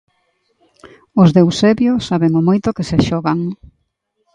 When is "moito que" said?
2.47-2.87